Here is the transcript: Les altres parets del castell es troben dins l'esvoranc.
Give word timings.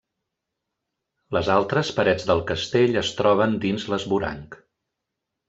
Les 1.37 1.51
altres 1.55 1.91
parets 1.99 2.25
del 2.31 2.41
castell 2.53 2.97
es 3.03 3.13
troben 3.21 3.55
dins 3.67 3.87
l'esvoranc. 3.93 4.61